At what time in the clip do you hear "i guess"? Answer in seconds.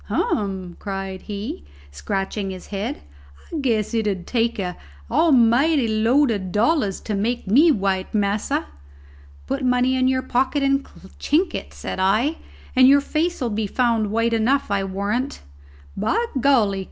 3.53-3.93